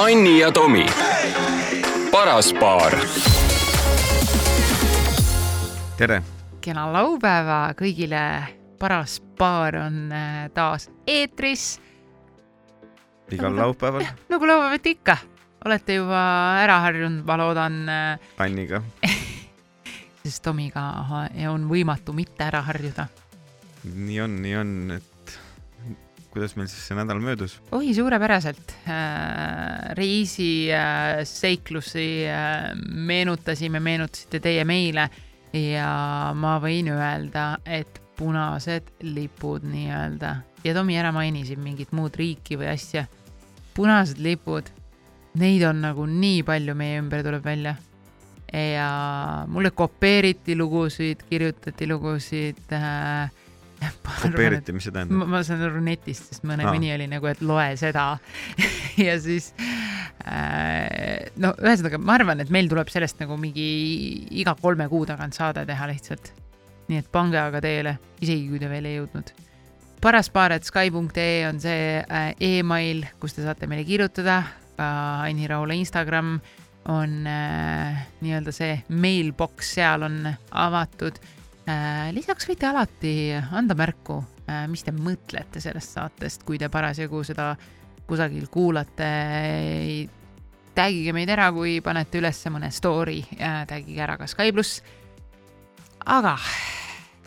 [0.00, 0.86] Anni ja Tomi,
[2.12, 2.94] paras paar.
[5.96, 6.22] tere!
[6.64, 8.22] kena laupäeva kõigile,
[8.80, 11.76] paras paar on äh, taas eetris.
[13.28, 14.08] igal laupäeval.
[14.32, 15.18] nagu laupäeviti ikka,
[15.68, 16.24] olete juba
[16.62, 17.78] ära harjunud, ma loodan.
[17.84, 18.80] äh, Anniga.
[20.24, 20.88] sest Tomiga
[21.52, 23.04] on võimatu mitte ära harjuda.
[23.84, 25.09] nii on, nii on, et
[26.30, 27.58] kuidas meil siis see nädal möödus?
[27.72, 29.94] oi, suurepäraselt äh,.
[29.98, 35.08] reisi äh, seiklusi äh, meenutasime, meenutasite teie meile
[35.56, 35.90] ja
[36.36, 42.58] ma võin öelda, et punased lipud nii-öelda ja Tomi ära maini siin mingit muud riiki
[42.60, 43.06] või asja.
[43.74, 44.66] punased lipud,
[45.40, 47.76] neid on nagu nii palju meie ümber tuleb välja.
[48.52, 53.30] ja mulle kopeeriti lugusid, kirjutati lugusid äh,
[54.22, 55.28] kopeeriti, mis see tähendab?
[55.30, 56.74] ma saan aru netist, sest mõne Aa.
[56.74, 58.06] mõni oli nagu, et loe seda
[59.06, 59.50] ja siis
[60.24, 63.68] äh, no ühesõnaga, ma arvan, et meil tuleb sellest nagu mingi
[64.42, 66.32] iga kolme kuu tagant saade teha lihtsalt.
[66.90, 69.34] nii et pange aga teele, isegi kui te veel ei jõudnud.
[70.04, 74.42] paraspaaret.sky.ee on see äh, email, kus te saate meile kirjutada,
[74.76, 74.90] ka
[75.26, 76.38] Anni Raula Instagram
[76.88, 81.20] on äh, nii-öelda see mailbox seal on avatud
[82.16, 83.12] lisaks võite alati
[83.52, 84.20] anda märku,
[84.70, 87.52] mis te mõtlete sellest saatest, kui te parasjagu seda
[88.10, 89.10] kusagil kuulate.
[90.74, 93.20] tagige meid ära, kui panete üles mõne story,
[93.70, 94.82] tagige ära ka Sky pluss.
[96.06, 96.36] aga.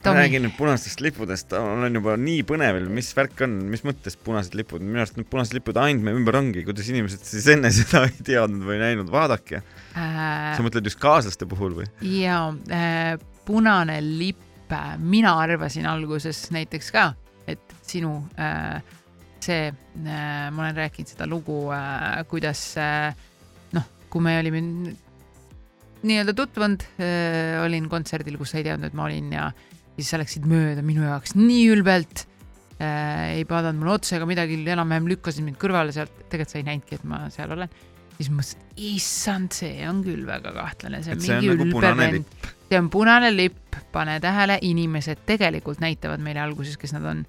[0.03, 4.84] räägin nüüd punastest lipudest, olen juba nii põnevil, mis värk on, mis mõttes punased lipud,
[4.84, 8.25] minu arust need punased lipud ainult meie ümber ongi, kuidas inimesed siis enne seda ei
[8.31, 10.58] teadnud või näinud, vaadake äh,.
[10.58, 11.88] sa mõtled just kaaslaste puhul või?
[12.03, 14.41] ja äh, punane lipp,
[14.97, 17.11] mina arvasin alguses näiteks ka,
[17.45, 18.80] et sinu äh,
[19.44, 23.13] see äh,, ma olen rääkinud seda lugu äh,, kuidas äh,
[23.75, 24.63] noh, kui me olime
[26.03, 29.50] nii-öelda tutvunud äh,, olin kontserdil, kus sa ei teadnud, et ma olin ja
[29.94, 32.25] siis sa läksid mööda minu jaoks nii ülbelt
[32.79, 36.69] äh,, ei vaadanud mulle otsa ega midagi, enam-vähem lükkasid mind kõrvale sealt, tegelikult sa ei
[36.72, 37.72] näinudki, et ma seal olen
[38.18, 41.94] siis mõtlesin, et issand, see on küll väga kahtlane, see on Et mingi nagu ülbe
[42.00, 42.43] vend.
[42.69, 47.25] See on punane lipp, pane tähele, inimesed tegelikult näitavad meile alguses, kes nad on.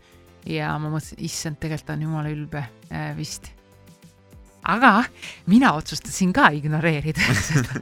[0.47, 3.51] ja ma mõtlesin, issand, tegelikult ta on jumala ülbe äh, vist.
[4.65, 5.05] aga
[5.47, 7.81] mina otsustasin ka ignoreerida seda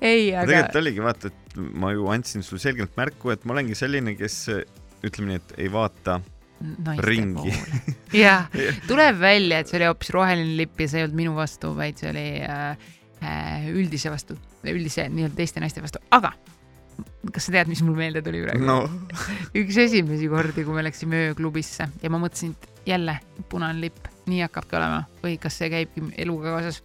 [0.00, 0.46] ei, aga.
[0.46, 4.40] tegelikult oligi, vaata, et ma ju andsin sulle selgelt märku, et ma olengi selline, kes
[5.04, 6.18] ütleme nii, et ei vaata
[6.58, 7.54] naiste ringi.
[8.16, 8.48] jah,
[8.90, 12.00] tuleb välja, et see oli hoopis roheline lipp ja see ei olnud minu vastu, vaid
[12.00, 12.88] see oli äh,
[13.72, 14.36] üldise vastu,
[14.66, 16.32] üldise nii-öelda teiste naiste vastu, aga
[17.32, 18.78] kas sa tead, mis mul meelde tuli praegu no.?
[19.60, 23.18] üks esimesi kordi, kui me läksime ööklubisse ja ma mõtlesin, et jälle
[23.50, 26.82] punane lipp, nii hakkabki olema või kas see käibki eluga kaasas.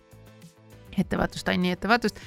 [0.98, 2.20] ettevaatust, Anni, ettevaatust.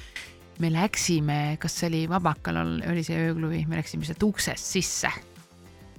[0.59, 5.11] me läksime, kas see oli Vabakal oli see ööklubi, me läksime sealt uksest sisse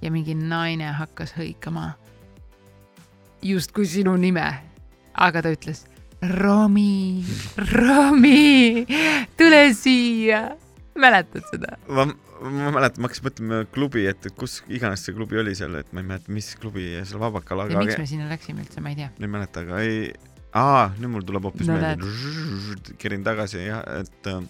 [0.03, 1.93] ja mingi naine hakkas hõikama
[3.43, 4.47] justkui sinu nime,
[5.15, 5.87] aga ta ütles
[6.23, 7.25] Romi,
[7.73, 8.87] Romi,
[9.39, 10.57] tule siia.
[10.99, 11.77] mäletad seda?
[11.87, 12.09] ma,
[12.43, 16.03] ma mäletan, ma hakkasin mõtlema klubi, et kus iganes see klubi oli seal, et ma
[16.03, 17.79] ei mäleta, mis klubi seal Vabakal, aga.
[17.85, 19.13] miks me sinna läksime üldse, ma ei tea.
[19.21, 20.09] ei mäleta, aga ei,
[20.59, 22.97] aa, nüüd mul tuleb hoopis No meelde.
[22.99, 24.43] kerin tagasi jah, et äh,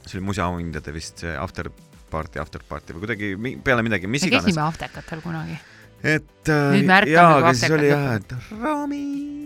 [0.00, 1.70] see oli museaauhindade vist see after
[2.10, 3.30] party, after party või kuidagi
[3.62, 4.50] peale midagi, mis me iganes.
[4.50, 5.60] käisime Aftekatel kunagi.
[6.02, 9.04] et äh, Nüüd me ärkame jaa, nagu aga siis oli jah, et Rami.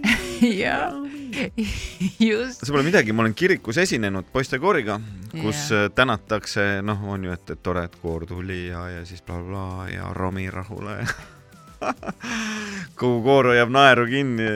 [0.64, 0.88] jaa,
[2.28, 2.64] just.
[2.64, 4.98] see pole midagi, ma olen kirikus esinenud poistekooriga,
[5.32, 5.90] kus yeah.
[5.94, 9.84] tänatakse, noh, on ju, et, et tore, et koor tuli ja, ja siis blablabla bla,
[9.84, 11.00] bla, ja Rami rahule
[12.98, 14.52] kogu koor hoiab naeru kinni.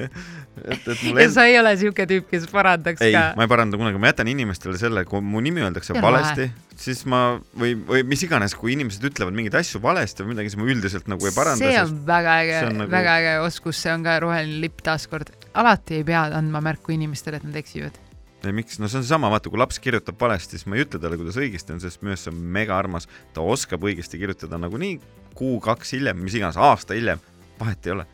[0.61, 3.25] Et, et mul ja sa ei ole siuke tüüp, kes parandaks ei, ka.
[3.39, 6.49] ma ei paranda kunagi, ma jätan inimestele selle, kui mu nimi öeldakse on valesti,
[6.79, 7.23] siis ma
[7.59, 11.11] või, või mis iganes, kui inimesed ütlevad mingeid asju valesti või midagi, siis ma üldiselt
[11.13, 11.65] nagu ei paranda.
[11.65, 15.33] see on väga äge, nagu- väga äge oskus, see on ka roheline lipp taaskord.
[15.55, 17.99] alati ei pea andma märku inimestele, et nad eksivad.
[18.45, 21.01] ei miks, no see on seesama, vaata, kui laps kirjutab valesti, siis ma ei ütle
[21.01, 23.09] talle, kuidas õigesti on, sest minu arust see on mega armas.
[23.33, 24.99] ta oskab õigesti kirjutada nagunii
[25.39, 27.23] kuu-kaks hiljem, mis iganes, aasta hiljem,
[27.61, 28.07] vahet ei ole.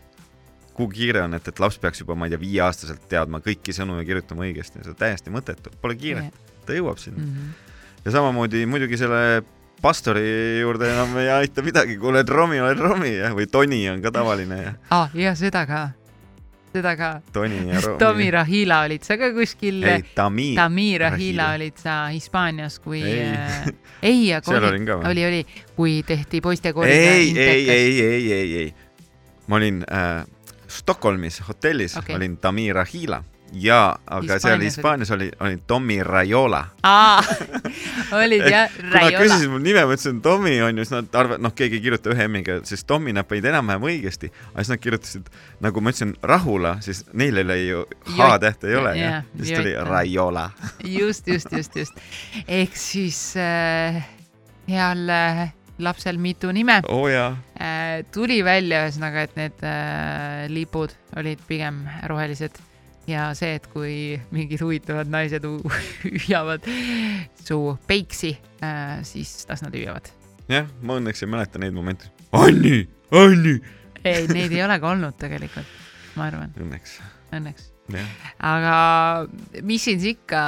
[0.78, 3.98] Kuhu kiire on, et, et laps peaks juba, ma ei tea, viieaastaselt teadma kõiki sõnu
[3.98, 6.34] ja kirjutama õigesti, see on täiesti mõttetu, pole kiiret,
[6.66, 8.02] ta jõuab sinna Mm -hmm.
[8.04, 9.42] ja samamoodi muidugi selle
[9.82, 14.02] pastori juurde enam ei aita midagi, kui oled Romi, oled Romi jah, või Toni on
[14.02, 15.90] ka tavaline ja ah, ja seda ka,
[16.72, 17.10] seda ka.
[17.32, 17.98] Toni ja Romi.
[17.98, 19.82] Tomi Rahila olid sa ka kuskil?
[19.82, 20.54] ei, Tami.
[20.58, 23.28] Tami Rahila olid sa Hispaanias, kui Ei.
[23.34, 25.10] äh, aga seal oli, olin ka või?
[25.12, 25.44] oli, oli,
[25.76, 28.74] kui tehti poistekooliga ei, ei, ei, ei, ei, ei.
[29.46, 30.26] ma olin äh,
[30.68, 32.16] Stockholmis hotellis okay.
[32.16, 33.22] olin Tamira Hila
[33.52, 36.64] jaa, aga seal Hispaanias Hispaanias oli, oli Tommy Raiola.
[36.82, 37.22] aa,
[38.22, 39.22] olid jah, kui nad Raiola.
[39.22, 42.12] küsisid mul nime, ma ütlesin Tommy on ju, siis nad arvavad, noh, keegi ei kirjuta
[42.12, 45.32] ühe M-iga, siis Tommy nad panid enam-vähem õigesti, aga siis nad kirjutasid,
[45.64, 47.84] nagu ma ütlesin, Rahula, siis neil oli ju
[48.18, 49.74] H-tähte ei ole ju Jah,, siis tuli.
[49.88, 50.48] Raiola.
[50.98, 52.04] just, just, just, just.
[52.46, 54.02] ehk siis äh,
[54.68, 58.04] heal äh, lapsel mitu nime oh, äh,.
[58.14, 62.58] tuli välja ühesõnaga, et need äh, lipud olid pigem rohelised
[63.08, 65.46] ja see, et kui mingid huvitavad naised
[66.04, 66.66] hüüavad
[67.40, 70.10] su peiksi äh,, siis las nad hüüavad.
[70.50, 72.10] jah, ma õnneks ei mäleta neid momente.
[72.36, 72.82] Anni,
[73.16, 73.56] Anni.
[74.04, 75.76] ei, neid ei ole ka olnud tegelikult,
[76.18, 76.98] ma arvan, õnneks,
[77.38, 77.70] õnneks.
[78.44, 78.76] aga
[79.62, 80.42] mis siin siis ikka,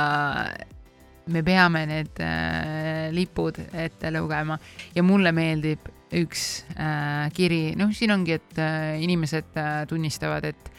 [1.32, 4.58] me peame need äh, lipud ette lugema.
[4.94, 10.70] Ja mulle meeldib üks äh, kiri, noh, siin ongi, et äh, inimesed äh, tunnistavad, et,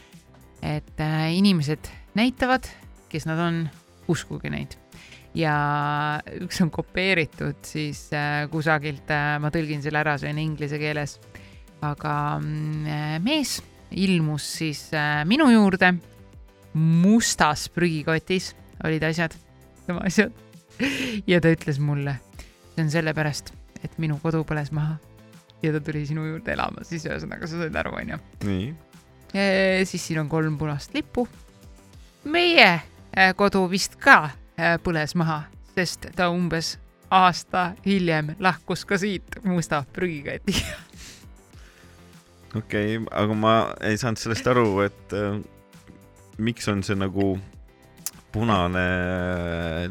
[0.60, 1.88] et äh, inimesed
[2.18, 2.68] näitavad,
[3.12, 3.64] kes nad on,
[4.12, 4.76] uskuge neid.
[5.32, 5.54] ja
[6.44, 11.14] üks on kopeeritud siis äh, kusagilt äh,, ma tõlgin selle ära, see on inglise keeles,
[11.80, 13.54] aga mm, äh, mees
[13.96, 15.94] ilmus siis äh, minu juurde
[16.76, 18.52] mustas prügikotis
[18.84, 19.34] olid asjad,
[19.86, 20.32] tema asjad.
[21.26, 22.18] ja ta ütles mulle,
[22.74, 23.52] see on sellepärast,
[23.84, 24.98] et minu kodu põles maha
[25.62, 28.18] ja ta tuli sinu juurde elama, siis ühesõnaga sa said aru, onju.
[28.46, 28.70] nii,
[29.88, 31.28] siis siin on kolm punast lippu.
[32.24, 35.42] meie äh, kodu vist ka äh, põles maha,
[35.74, 36.76] sest ta umbes
[37.10, 40.76] aasta hiljem lahkus ka siit musta prügikotiga.
[42.56, 45.38] okei okay,, aga ma ei saanud sellest aru, et äh,
[46.38, 47.36] miks on see nagu
[48.32, 48.84] punane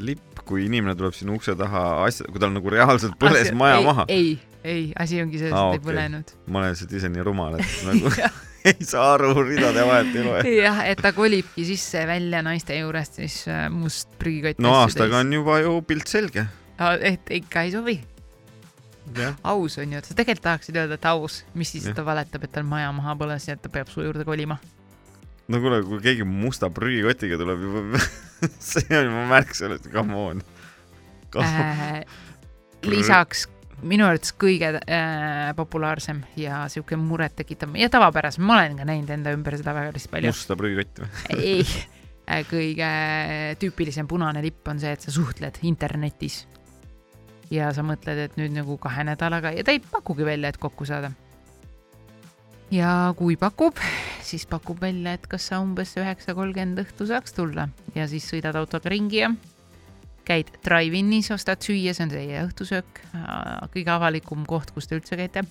[0.01, 3.79] lipp, kui inimene tuleb sinu ukse taha asja, kui tal nagu reaalselt põles Asja, maja
[3.79, 4.05] ei, maha.
[4.11, 4.31] ei,
[4.63, 5.87] ei, asi ongi selles, et Aa, ei okei.
[5.91, 6.33] põlenud.
[6.47, 8.11] ma olen lihtsalt ise nii rumal, et nagu
[8.71, 10.41] ei saa aru, ridade vahet ei loe.
[10.57, 14.61] jah, et ta kolibki sisse-välja naiste juurest, siis äh, must prügikott.
[14.61, 16.47] no aastaga on juba ju pilt selge.
[16.99, 17.97] et ikka ei sobi.
[19.17, 21.95] jah, aus on ju, et sa tegelikult tahaksid öelda, et aus, mis siis Jah.
[21.97, 24.59] ta valetab, et tal maja maha põles ja et ta peab su juurde kolima.
[25.47, 28.03] No kuule, kui keegi musta prügikotiga tuleb juba,
[28.71, 30.43] see on juba märk sellest, come on.
[31.39, 32.03] Äh,
[32.83, 33.47] lisaks
[33.87, 39.33] minu arvates kõige äh, populaarsem ja sihuke murettekitav ja tavapärasem, ma olen ka näinud enda
[39.35, 40.33] ümber seda väga päris palju.
[40.33, 41.39] musta prügikotti või?
[41.39, 41.65] ei,
[42.51, 42.91] kõige
[43.61, 46.45] tüüpilisem punane lipp on see, et sa suhtled internetis.
[47.51, 50.85] ja sa mõtled, et nüüd nagu kahe nädalaga ja ta ei pakugi välja, et kokku
[50.85, 51.11] saada.
[52.71, 53.81] ja kui pakub,
[54.25, 58.57] siis pakub välja, et kas sa umbes üheksa kolmkümmend õhtu saaks tulla ja siis sõidad
[58.59, 59.31] autoga ringi ja
[60.27, 63.03] käid drive-in'is, ostad süüa, see on teie õhtusöök,
[63.73, 65.43] kõige avalikum koht, kus te üldse käite.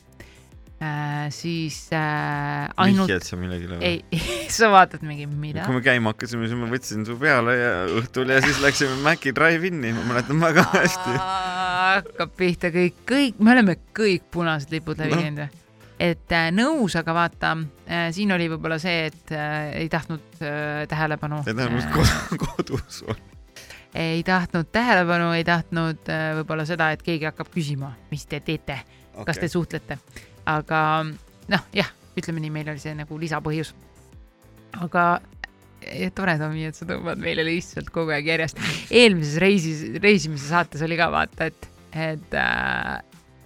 [1.34, 3.84] siis äh, ainult, vihjad sa millegile või?
[3.84, 4.20] ei,
[4.58, 8.32] sa vaatad mingi, mida kui me käima hakkasime, siis ma võtsin su peale ja õhtul
[8.32, 11.17] ja siis läksime Maci Drive-in'i, ma mäletan väga hästi.
[11.19, 15.61] hakkab pihta kõik, kõik, me oleme kõik punased lipud läbi käinud või?
[16.00, 20.87] Et äh, nõus, aga vaata äh,, siin oli võib-olla see, et äh, ei tahtnud äh,
[20.88, 21.43] tähelepanu.
[21.44, 23.20] tähendab, et kodus on.
[23.94, 26.08] ei tahtnud tähelepanu, ei tahtnud
[26.41, 28.81] võib-olla seda, et keegi hakkab küsima, mis te teete,
[29.26, 29.99] kas te suhtlete,
[30.49, 30.81] aga
[31.50, 33.75] noh, jah, ütleme nii, meil oli see nagu lisapõhjus.
[34.81, 35.05] aga
[35.87, 38.61] ja tore, Tomi, et sa tõmbad meile lihtsalt kogu aeg järjest.
[38.91, 42.96] eelmises reisis, reisimise saates oli ka vaata, et, et äh,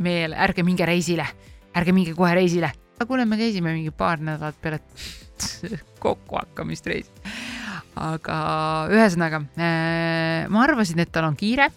[0.05, 1.27] meil ärge minge reisile,
[1.75, 2.73] ärge minge kohe reisile.
[2.95, 4.81] aga kuule, me käisime mingi paar nädalat peale
[6.05, 7.31] kokkuhakkamist reisil.
[7.97, 8.39] aga
[8.91, 11.71] ühesõnaga äh, ma arvasin, et tal on kiire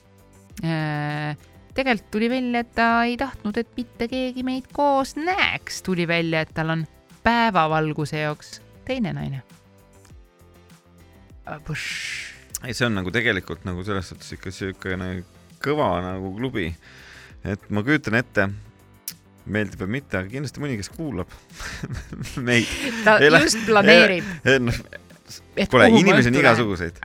[0.64, 1.38] äh,
[1.78, 6.42] tegelikult tuli välja, et ta ei tahtnud, et mitte keegi meid koos näeks, tuli välja,
[6.42, 6.86] et tal on
[7.24, 9.44] päevavalguse jaoks teine naine.
[12.64, 15.12] ei, see on nagu tegelikult nagu selles suhtes ikka siukene
[15.64, 16.72] kõva nagu klubi,
[17.46, 18.50] et ma kujutan ette,
[19.54, 21.32] meeldib või mitte, aga kindlasti mõni, kes kuulab
[22.48, 22.68] meid.
[23.06, 24.24] ta Ei lä- just planeerib,
[25.58, 27.00] et Kuule, inimesi on igasuguseid,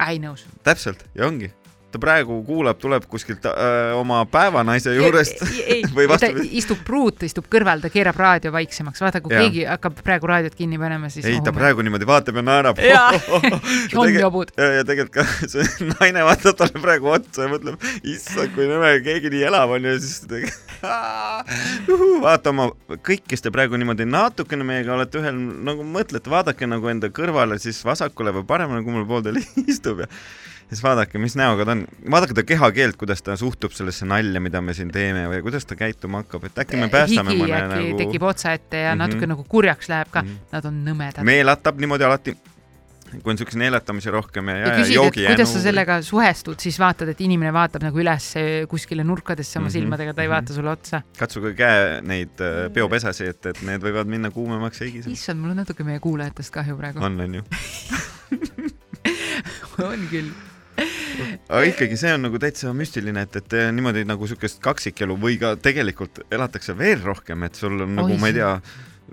[0.63, 1.51] täpselt ja ongi.
[1.93, 7.47] Ta praegu kuulab, tuleb kuskilt öö, oma päevanaise juurest ei, ei, ta istub pruut, istub
[7.53, 9.45] kõrval, ta keerab raadio vaiksemaks, vaata, kui Jaa.
[9.45, 11.27] keegi hakkab praegu raadiot kinni panema, siis.
[11.29, 12.83] ei, ta praegu niimoodi vaatab ja naerab.
[12.83, 13.05] Ja
[14.01, 14.55] on jobud.
[14.57, 18.95] ja, ja tegelikult ka see naine vaatab talle praegu otsa ja mõtleb, issand, kui nõme
[19.05, 20.41] keegi nii elav on ja siis ta
[22.27, 22.71] vaata oma,
[23.07, 27.59] kõik, kes te praegu niimoodi natukene meiega olete ühel, nagu mõtlete, vaadake nagu enda kõrvale,
[27.63, 29.35] siis vasakule või paremale, kummal pool ta
[29.67, 30.11] istub ja
[30.73, 34.63] siis vaadake, mis näoga ta on, vaadake ta kehakeelt, kuidas ta suhtub sellesse nalja, mida
[34.65, 37.99] me siin teeme või kuidas ta käituma hakkab, et äkki me päästame higi mõne nagu
[38.01, 39.03] tekib otsa ette ja Mhm.
[39.05, 41.23] natuke nagu kurjaks läheb ka Mhm., nad on nõmedad.
[41.29, 42.37] meelatab niimoodi alati
[43.13, 46.57] kui on siukse neelatamise rohkem ja, ja ja, küsid, et joogi kuidas sa sellega suhestud,
[46.65, 48.31] siis vaatad, et inimene vaatab nagu üles
[48.73, 50.35] kuskile nurkadesse oma Mhm, silmadega, ta ei mhm.
[50.39, 51.03] vaata sulle otsa.
[51.19, 55.13] katsuge käe neid äh, peopesasi, et, et need võivad minna kuumemaks ja higiseks.
[55.13, 57.05] issand, mul on natuke meie kuulajatest kahju praegu.
[57.05, 57.43] on, on ju.
[59.93, 60.33] on küll.
[61.49, 65.55] Aga ikkagi see on nagu täitsa müstiline, et, et niimoodi nagu siukest kaksikelu või ka
[65.61, 68.53] tegelikult elatakse veel rohkem, et sul on nagu ma ei tea,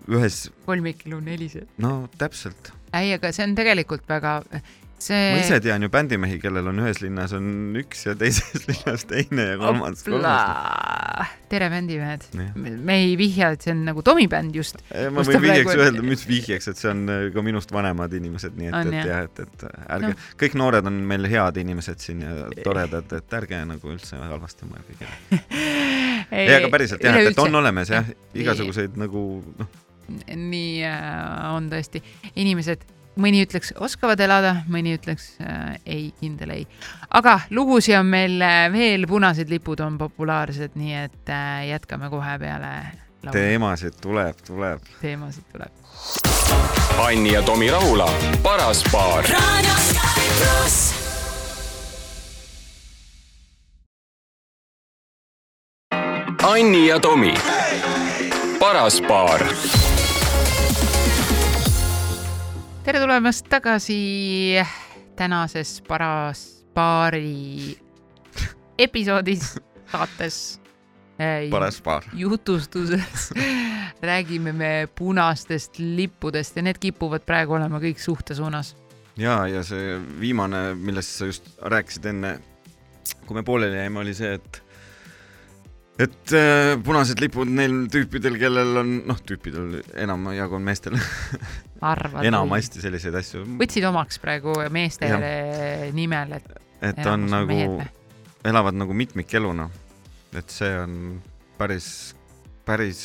[0.09, 1.69] ühes, kolmikelu nelised.
[1.81, 2.73] no täpselt.
[2.93, 4.39] ei, aga see on tegelikult väga,
[5.03, 5.34] see.
[5.34, 9.46] ma ise tean ju bändimehi, kellel on ühes linnas on üks ja teises linnas teine
[9.51, 10.03] ja kolmas,
[11.50, 12.27] tere, bändimehed.
[12.56, 14.84] Me ei vihja, et see on nagu Tomi bänd just.
[14.89, 15.84] ma võin vihjeks praegu on?
[15.88, 19.25] öelda, mis vihjeks, et see on äh, ka minust vanemad inimesed, nii et, et jah?
[19.25, 20.15] et, et ärge Noh.
[20.15, 24.70] no., kõik noored on meil head inimesed siin ja toredad, et ärge nagu üldse halvasti
[24.70, 25.68] mõelge kellelegi.
[26.39, 29.25] ei, aga päriselt jah, et, et on olemas jah, igasuguseid nagu
[29.60, 29.77] noh,
[30.36, 32.01] nii äh, on tõesti,
[32.39, 32.86] inimesed,
[33.19, 36.65] mõni ütleks, oskavad elada, mõni ütleks äh, ei, kindel ei.
[37.09, 42.38] aga lugusid on meil äh, veel, punased lipud on populaarsed, nii et äh, jätkame kohe
[42.41, 42.73] peale
[43.31, 44.79] teemasid tuleb, tuleb.
[45.01, 45.71] teemasid tuleb.
[46.99, 48.09] Anni ja Tomi Rahula,
[48.43, 49.23] paras paar.
[49.23, 50.93] Raadio Sky pluss.
[56.43, 57.33] Anni ja Tomi,
[58.59, 59.43] paras paar
[62.89, 64.58] tere tulemast tagasi
[65.13, 66.39] tänases paras
[66.74, 67.77] paari
[68.81, 69.60] episoodis
[69.91, 70.58] saates.
[71.51, 72.08] paras paar.
[72.13, 73.29] jutustuses
[74.01, 78.74] räägime me punastest lippudest ja need kipuvad praegu olema kõik suhte suunas.
[79.17, 82.39] ja, ja see viimane, millest sa just rääkisid enne,
[83.27, 84.63] kui me pooleli jäime, oli see, et
[86.00, 90.98] et äh, punased lipud neil tüüpidel, kellel on, noh, tüüpidel enamjagu on meestel?
[92.24, 95.09] enamasti selliseid asju, võtsid omaks praegu meeste
[95.95, 97.88] nimel, et et on nagu või?,
[98.48, 99.69] elavad nagu mitmikeluna.
[100.38, 100.93] et see on
[101.57, 102.13] päris,
[102.67, 103.01] päris,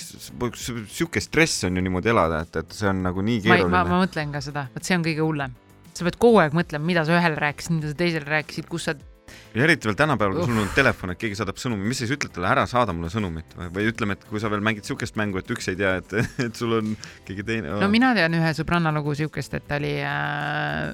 [0.93, 3.85] sihuke stress on ju niimoodi elada, et, et see on nagu nii ma, ma, keeruline.
[3.89, 5.57] ma mõtlen ka seda, vot see on kõige hullem.
[5.95, 8.97] sa pead kogu aeg mõtlema, mida sa ühele rääkisid, mida sa teisele rääkisid, kus sa
[9.55, 12.17] ja eriti veel tänapäeval, kui sul on telefon, et keegi saadab sõnumi, mis sa siis
[12.17, 15.39] ütled talle, ära saada mulle sõnumit või, ütleme, et kui sa veel mängid siukest mängu,
[15.41, 16.15] et üks ei tea, et,
[16.47, 16.95] et sul on
[17.29, 20.91] keegi teine no mina tean ühe sõbranna lugu siukest, et ta oli äh,,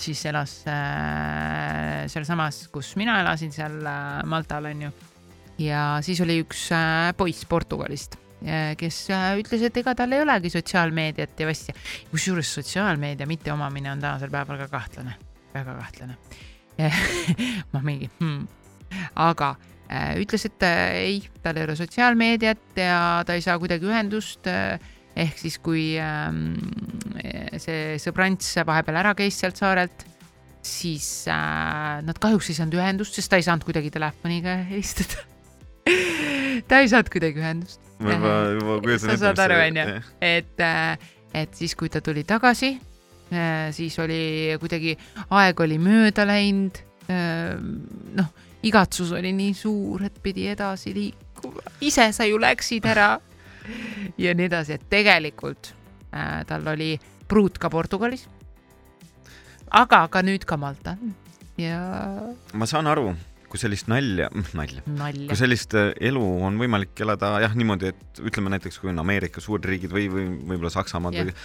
[0.00, 4.92] siis elas äh, sealsamas, kus mina elasin, seal äh, Maltal onju.
[5.62, 8.18] ja siis oli üks äh, poiss Portugalist,
[8.78, 11.74] kes äh, ütles, et ega tal ei olegi sotsiaalmeediat ja asja.
[12.10, 15.16] kusjuures sotsiaalmeedia mitteomamine on tänasel päeval ka kahtlane,
[15.54, 16.18] väga kahtlane.
[17.72, 18.44] ma mingi hmm.,
[19.20, 19.54] aga
[19.88, 24.48] äh, ütles, et äh, ei, tal ei ole sotsiaalmeediat ja ta ei saa kuidagi ühendust
[24.50, 24.78] äh,
[25.14, 26.56] ehk siis, kui ähm,
[27.62, 30.06] see sõbrants vahepeal ära käis sealt saarelt,
[30.64, 35.22] siis äh, nad kahjuks ei saanud ühendust, sest ta ei saanud kuidagi telefoniga helistada.
[36.70, 39.86] ta ei saanud kuidagi ühendust, ma juba, juba kujutan Sa saad aru, onju?
[40.24, 40.66] et,
[41.44, 42.74] et siis, kui ta tuli tagasi,
[43.74, 44.96] siis oli kuidagi,
[45.30, 46.78] aeg oli mööda läinud.
[48.14, 48.28] noh,
[48.64, 53.10] igatsus oli nii suur, et pidi edasi liikuma, ise sa ju läksid ära
[54.24, 55.72] ja nii edasi, et tegelikult
[56.14, 56.94] äh, tal oli
[57.28, 58.26] pruut ka Portugalis.
[59.70, 61.00] aga ka nüüd ka Maltal
[61.58, 61.78] ja
[62.54, 63.12] ma saan aru,
[63.50, 65.38] kui sellist nalja, nalja, nalja kui.
[65.38, 69.92] sellist äh, elu on võimalik elada jah, niimoodi, et ütleme näiteks, kui on Ameerika suurriigid
[69.92, 71.30] või, või võib-olla Saksamaad Jah.
[71.30, 71.36] või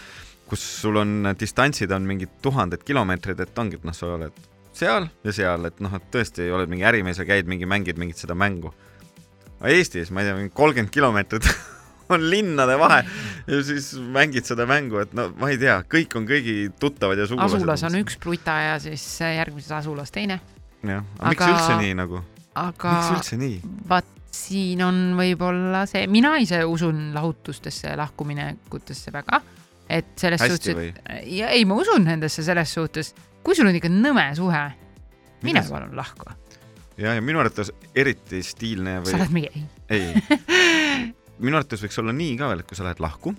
[0.50, 4.46] kus sul on distantsid on mingid tuhanded kilomeetrid, et ongi, et noh, sa oled
[4.80, 8.22] seal ja seal, et noh, et tõesti oled mingi ärimees ja käid mingi, mängid mingit
[8.22, 8.72] seda mängu.
[9.60, 11.50] aga Eestis, ma ei tea, mingi kolmkümmend kilomeetrit
[12.14, 13.02] on linnade vahe
[13.48, 17.28] ja siis mängid seda mängu, et no ma ei tea, kõik on kõigi tuttavad ja
[17.30, 17.60] sugulased.
[17.60, 20.40] asulas on üks pruta ja siis järgmises asulas teine,
[20.84, 22.24] jah, aga miks üldse nii nagu,
[22.58, 23.60] aga miks üldse nii?
[23.90, 29.42] vaat siin on võib-olla see, mina ise usun lahutustesse, lahkuminekutesse väga,
[29.90, 33.78] et selles hästi suhtes, et ja ei, ma usun nendesse selles suhtes, kui sul on
[33.80, 34.64] ikka nõme suhe,
[35.46, 36.32] mine palun lahku,
[36.98, 40.12] ja, ja minu arvates eriti stiilne sa või oled mingi, ei,
[41.44, 43.36] minu arvates võiks olla nii ka veel, et kui sa lähed lahku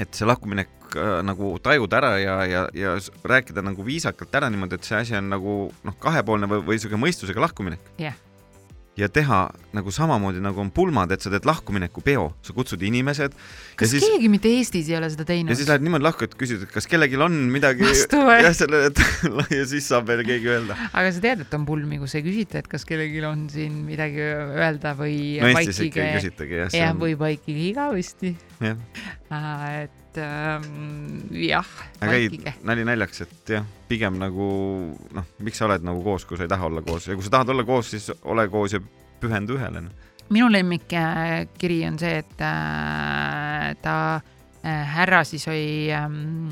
[0.00, 2.96] et see lahkuminek äh, nagu tajud ära ja, ja, ja
[3.28, 7.00] rääkida nagu viisakalt ära niimoodi, et see asi on nagu noh, kahepoolne või, või sihuke
[7.00, 7.92] mõistusega lahkuminek.
[8.00, 8.16] Jah.
[8.96, 13.36] ja teha nagu samamoodi nagu on pulmad, et sa teed lahkuminekupeo, sa kutsud inimesed
[13.82, 15.68] kas siis, keegi mitte Eestis ei ole seda ja teinud siis?
[15.70, 19.02] lähed niimoodi lahku, et küsid, et kas kellelgi on midagi jah, sellele, et
[19.58, 20.76] ja siis saab veel keegi öelda.
[20.90, 24.22] aga sa tead, et on pulmi, kus ei küsita, et kas kellelgi on siin midagi
[24.22, 28.34] öelda või no Eestis ikka ei küsitagi jah, jah, või vaikige igavesti.
[28.62, 28.78] jah,
[29.82, 31.68] et ähm, jah,
[32.00, 34.48] vaikige., nali naljaks, et jah, pigem nagu
[35.16, 37.38] noh, miks sa oled nagu koos, kui sa ei taha olla koos ja kui sa
[37.38, 38.82] tahad olla koos, siis ole koos ja
[39.22, 39.86] pühendu ühele.
[39.86, 40.10] noh.
[40.32, 43.51] minu lemmikkiri on see, et äh,
[43.82, 46.48] ta äh, härra siis oli ähm,,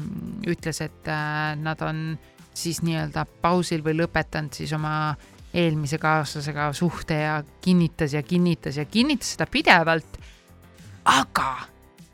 [0.48, 2.18] ütles, et äh, nad on
[2.54, 5.14] siis nii-öelda pausil või lõpetanud siis oma
[5.54, 10.18] eelmise kaaslasega suhte ja kinnitas ja kinnitas ja kinnitas seda pidevalt.
[11.04, 11.50] aga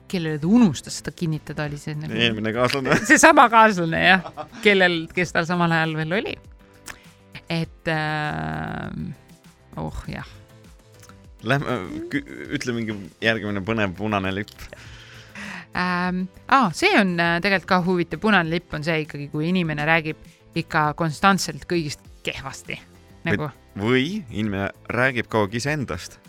[0.08, 2.98] kellele ta unustas seda kinnitada, oli see nagu eelmine kaaslane.
[3.10, 4.28] seesama kaaslane jah,
[4.62, 6.34] kellel, kes tal samal ajal veel oli.
[7.50, 8.90] et äh,
[9.82, 10.28] oh jah,
[11.44, 11.76] Lähme,
[12.56, 14.54] ütle mingi järgmine põnev punane lipp.
[15.76, 16.26] ähm,.
[16.48, 20.16] Ah, see on äh, tegelikult ka huvitav, punane lipp on see ikkagi, kui inimene räägib
[20.56, 22.78] ikka konstantselt kõigist kehvasti
[23.26, 26.20] nagu või inimene räägib kogu aeg iseendast.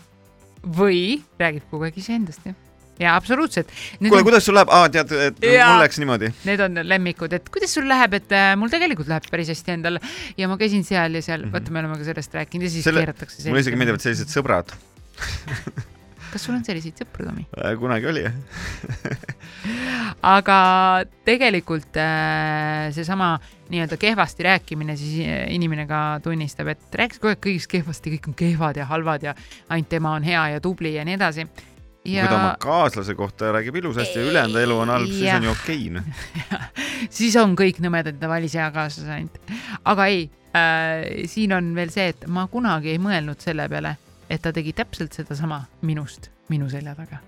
[0.62, 2.56] või räägib kogu aeg iseendast jah.
[2.98, 3.70] ja absoluutselt.
[4.02, 4.72] kuule, kuidas sul läheb?
[4.74, 5.70] aa, tead, et Jaa.
[5.72, 6.32] mul läks niimoodi.
[6.48, 10.00] Need on lemmikud, et kuidas sul läheb, et äh, mul tegelikult läheb päris hästi endal
[10.36, 11.48] ja ma käisin seal ja seal mm.
[11.48, 11.56] -hmm.
[11.56, 14.74] vaata, me oleme ka sellest rääkinud ja siis Selle, keeratakse mulle isegi meeldivad sellised sõbrad.
[16.32, 17.46] kas sul on selliseid sõpru, Tomi?
[17.80, 18.34] kunagi oli jah.
[20.34, 20.58] aga
[21.26, 23.36] tegelikult äh, seesama
[23.72, 28.30] nii-öelda kehvasti rääkimine, siis äh, inimene ka tunnistab, et rääkis kogu aeg kõigist kehvasti, kõik
[28.30, 29.34] on kehvad ja halvad ja
[29.68, 31.48] ainult tema on hea ja tubli ja nii edasi.
[32.08, 35.50] kui ta oma kaaslase kohta räägib ilusasti ja ülejäänud elu on halb, siis on ju
[35.50, 36.02] okei noh.
[37.20, 39.40] siis on kõik nõmedad, ta valis hea kaaslase ainult.
[39.84, 43.96] aga ei äh,, siin on veel see, et ma kunagi ei mõelnud selle peale,
[44.30, 47.20] et ta tegi täpselt sedasama minust, minu selja taga.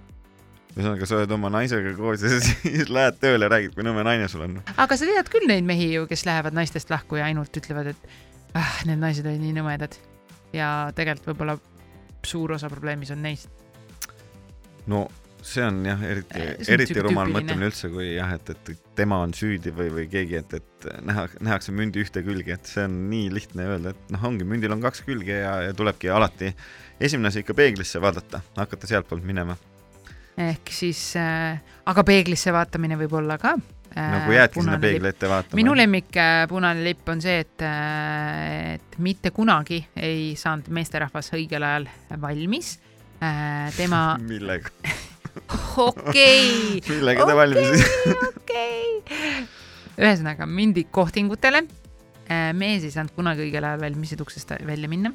[0.71, 4.45] ühesõnaga, sa oled oma naisega koos ja siis lähed tööle räägid, kui nõme naine sul
[4.47, 4.61] on.
[4.77, 8.13] aga sa tead küll neid mehi ju, kes lähevad naistest lahku ja ainult ütlevad, et
[8.55, 9.97] ah, need naised olid nii nõmedad.
[10.55, 11.59] ja tegelikult võib-olla
[12.27, 13.51] suur osa probleemis on neist.
[14.87, 15.09] no
[15.43, 16.43] see on jah, eriti
[16.75, 20.55] eriti rumal mõtlemine üldse, kui jah, et, et tema on süüdi või, või keegi, et,
[20.61, 24.47] et näha, nähakse mündi ühte külge, et see on nii lihtne öelda, et noh, ongi,
[24.49, 26.53] mündil on kaks külge ja, ja tulebki alati
[27.01, 29.57] esimene asi ikka peeglisse vaadata, hakata sealtpoolt minema.
[30.41, 31.59] ehk siis äh,,
[31.91, 34.11] aga peeglisse vaatamine võib olla ka äh,.
[34.15, 35.59] nagu jäädki sinna peegli ette vaatama.
[35.59, 37.65] minu lemmik äh, punane lipp on see, et,
[38.77, 41.89] et mitte kunagi ei saanud meesterahvas õigel ajal
[42.21, 42.79] valmis.
[43.77, 44.71] tema, millega,
[45.89, 47.85] okei, millega te valmis?
[48.29, 49.35] okei.
[49.99, 51.65] ühesõnaga mindi kohtingutele.
[52.55, 55.13] mees ei saanud kunagi õigel ajal valmis, et uksest välja minna.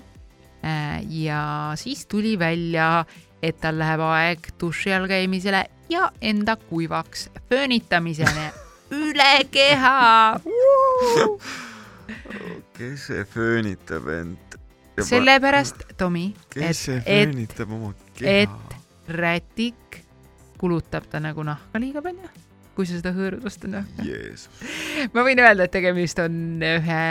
[1.10, 3.06] Ja siis tuli välja,
[3.42, 8.52] et tal läheb aeg duši all käimisele ja enda kuivaks föönitamisele
[9.02, 10.40] üle keha.
[12.78, 14.38] kes see föönitab end?
[15.02, 16.90] sellepärast, Tomi, et
[18.22, 18.60] et keha?
[19.08, 20.02] rätik
[20.58, 22.30] kulutab ta nagu nahka liiga palju,
[22.76, 24.06] kui sa seda hõõrud vastu nahka.
[24.06, 24.50] Jeesus,
[25.14, 27.02] ma võin öelda, et tegemist on ühe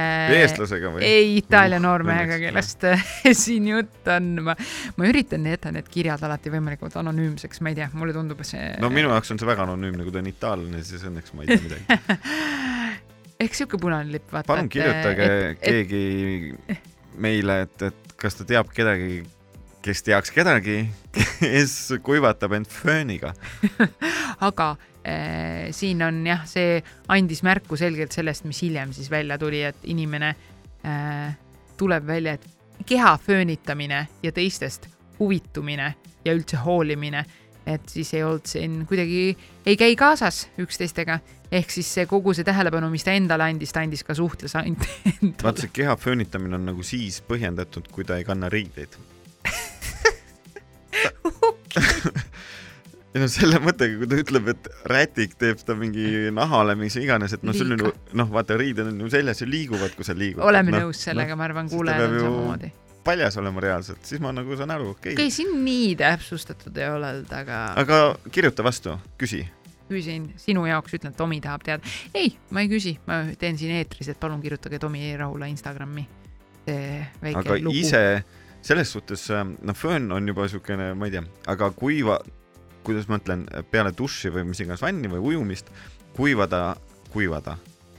[0.40, 1.04] eestlasega või?
[1.06, 2.84] ei Itaalia Uh, noormehega, kellest
[3.44, 4.30] siin jutt on.
[4.46, 4.56] ma,
[4.98, 8.70] ma üritan jätta need kirjad alati võimalikult anonüümseks, ma ei tea, mulle tundub, et see.
[8.82, 11.52] no minu jaoks on see väga anonüümne, kui ta on itaallane, siis õnneks ma ei
[11.52, 12.00] tea midagi.
[13.44, 14.48] ehk sihuke punane lipp, vaata.
[14.52, 15.28] palun kirjutage
[15.62, 16.04] keegi
[17.20, 19.22] meile, et, et kas ta teab kedagi,
[19.84, 20.80] kes teaks kedagi,
[21.42, 23.34] kes kuivatab end fööniga.
[24.40, 24.74] aga
[25.70, 26.78] siin on jah, see
[27.12, 30.30] andis märku selgelt sellest, mis hiljem siis välja tuli, et inimene
[30.86, 31.34] äh,
[31.76, 32.46] tuleb välja, et
[32.86, 34.88] keha föönitamine ja teistest
[35.18, 37.24] huvitumine ja üldse hoolimine,
[37.66, 39.36] et siis ei olnud siin kuidagi,
[39.66, 41.18] ei käi kaasas üksteistega,
[41.52, 44.88] ehk siis see kogu see tähelepanu, mis ta endale andis, ta andis ka suhtes ainult
[45.12, 45.44] endale.
[45.44, 48.96] Vaata, see keha föönitamine on nagu siis põhjendatud, kui ta ei kanna riideid.
[53.14, 57.36] ei no selle mõttega, kui ta ütleb, et rätik teeb ta mingi nahale, mis iganes,
[57.36, 60.16] et noh, sul on ju noh, vaata riided on ju seljas ja liiguvad, kui sa
[60.18, 60.42] liigud.
[60.44, 62.72] oleme nõus sellega, ma arvan, kuulajad on samamoodi.
[63.06, 65.34] paljas olema reaalselt, siis ma nagu saan aru, okei okei, okay..
[65.34, 68.00] siin nii täpsustatud ei ole aga aga
[68.34, 69.44] kirjuta vastu, küsi.
[69.86, 71.94] küsin sinu jaoks, ütlen, et Tomi tahab teada.
[72.14, 76.08] ei, ma ei küsi, ma teen siin eetris, et palun kirjutage Tomi Rahula Instagrami
[76.64, 77.76] see väike aga lugu.
[77.78, 78.24] ise
[78.64, 79.28] selles suhtes,
[79.62, 81.22] noh, föön on juba siukene, ma ei tea,
[81.52, 82.18] aga kuiva,
[82.84, 85.70] kuidas ma ütlen, peale duši või mis iganes vanni või ujumist,
[86.16, 86.76] kuivada,
[87.12, 87.56] kuivada,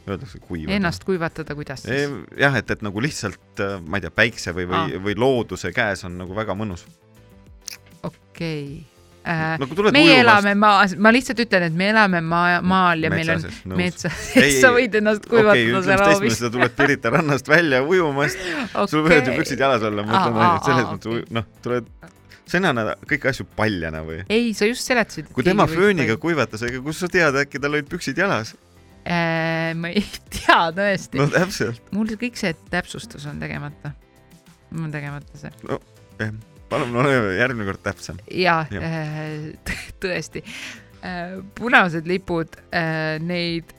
[0.07, 0.75] öeldakse kuivada.
[0.75, 2.17] Ennast kuivatada, kuidas siis?
[2.39, 6.19] jah, et, et nagu lihtsalt, ma ei tea, päikse või, või või looduse käes on
[6.21, 6.85] nagu väga mõnus.
[8.05, 8.85] okei
[9.25, 13.07] äh, no tuled meie ujumast- elame maas, ma lihtsalt ütlen, et me elame maa, maal
[13.07, 14.19] ja meil on Metsas, metsas,
[14.63, 18.87] sa võid ennast kuivatada ütleme seal hoovis sa tuled Pirita rannast välja ujumast okay.
[18.91, 21.89] sul võivad ju püksid jalas olla, ma ütlen ainult selles mõttes okay., noh, tuled,
[22.75, 24.21] nad kõiki asju paljana või?
[24.29, 25.31] ei, sa just seletasid.
[25.35, 28.55] kui tema fööniga kuivatas, ega kust sa tead, äkki tal olid püksid jalas?
[29.05, 29.73] äh,.
[29.77, 30.05] ma ei
[30.35, 33.95] tea tõesti no no., täpselt, mul kõik see täpsustus on tegemata.
[34.71, 36.31] mul on tegemata see
[36.69, 38.19] palun ole järgmine kord täpsem.
[38.31, 38.83] ja Jah.
[38.83, 40.43] äh, tõesti
[41.05, 43.73] äh,, punased lipud äh,, neid,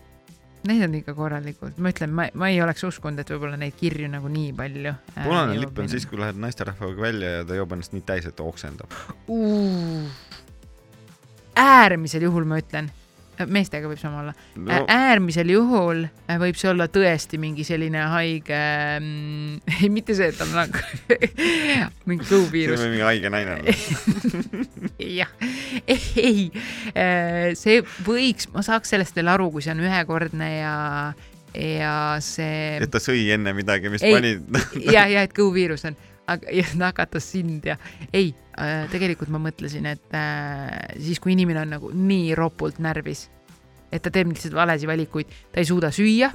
[0.70, 4.11] neid on ikka korralikult, ma ütlen, ma, ma ei oleks uskunud, et võib-olla neid kirju
[4.12, 5.22] nagu nii palju äh,.
[5.22, 8.40] punane lipp on siis, kui lähed naisterahvaga välja ja ta joob ennast nii täis, et
[8.42, 8.92] oksendab.
[11.57, 12.90] äärmisel juhul ma ütlen,
[13.44, 18.61] meestega võib sama olla no., äärmisel juhul äh, võib see olla tõesti mingi selline haige
[19.01, 20.83] mm, ei mitte see, et on nagu
[22.09, 23.77] mingi kõhuviirus, võib mingi haige naine olla.
[25.20, 25.31] jah,
[25.87, 26.49] ei,
[27.59, 30.77] see võiks, ma saaks sellest veel aru, kui see on ühekordne ja,
[31.53, 31.94] ja
[32.25, 34.16] see et ta sõi enne midagi, mis Ei.
[34.16, 34.35] pani
[34.87, 35.99] ja, ja et kõhuviirus on,
[36.33, 37.79] aga ja nakatas sind ja
[38.12, 38.33] ei,
[38.92, 40.71] tegelikult ma mõtlesin, et äh,
[41.03, 43.27] siis, kui inimene on nagu nii ropult närvis,
[43.92, 46.31] et ta teeb lihtsalt valesid valikuid, ta ei suuda süüa,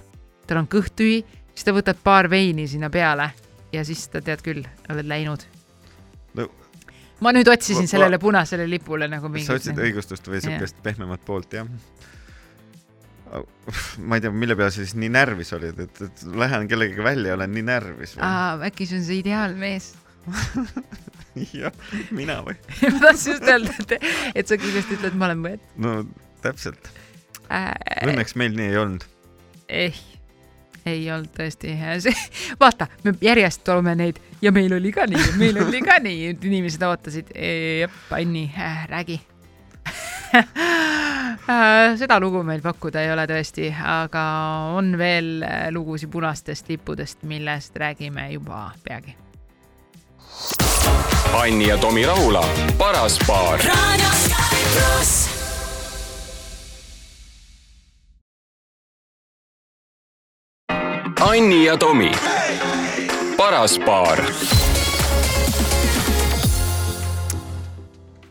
[0.47, 1.21] tal on kõht tühi,
[1.53, 3.31] siis ta võtab paar veini sinna peale
[3.73, 5.47] ja siis ta tead küll, oled läinud.
[6.37, 6.47] no
[7.21, 9.47] ma nüüd otsisin Ma- sellele punasele lipule nagu mingit.
[9.47, 11.67] sa otsid õigustust või siukest pehmemat poolt, jah?
[14.03, 17.31] ma ei tea, mille peale sa siis nii närvis olid, et, et lähen kellegagi välja
[17.31, 18.31] ja olen nii närvis või?
[18.67, 19.93] äkki see on see ideaalmees
[21.61, 21.73] jah,
[22.11, 22.55] mina või?
[22.93, 23.95] ma tahtsin just öelda, et,
[24.35, 25.97] et sa kindlasti ütled, ma olen võetud no
[26.45, 26.91] täpselt,
[27.49, 27.73] äh,.
[28.07, 29.07] õnneks meil nii ei olnud.
[29.69, 29.93] ei,
[30.85, 31.75] ei olnud tõesti,
[32.61, 36.47] vaata, me järjest toome neid ja meil oli ka nii, meil oli ka nii, et
[36.51, 37.33] inimesed ootasid,
[38.17, 39.21] Anni äh,, räägi
[41.49, 44.21] Äh, seda lugu meil pakkuda ei ole tõesti, aga
[44.77, 45.41] on veel
[45.73, 49.15] lugusid punastest lippudest, millest räägime juba peagi.
[51.33, 52.43] Anni ja Tomi Rahula,
[52.77, 53.59] paras paar.
[61.19, 62.11] Anni ja Tomi,
[63.37, 64.19] paras paar.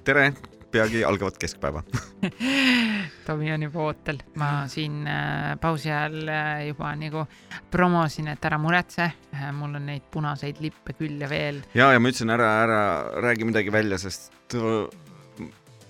[0.05, 0.33] tere,
[0.71, 1.83] peagi algavat keskpäeva.
[3.27, 7.27] Tomi on juba ootel, ma siin äh, pausi ajal äh, juba nagu
[7.71, 9.11] promosin, et ära muretse.
[9.35, 11.63] Äh,, mul on neid punaseid lippe küll ja veel.
[11.75, 12.83] Ja, ja ma ütlesin ära, ära
[13.23, 14.33] räägi midagi välja, sest